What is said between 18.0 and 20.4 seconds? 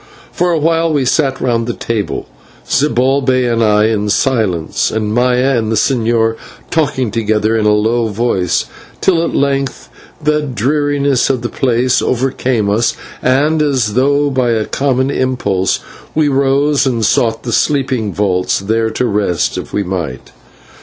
vaults, there to rest, if we might.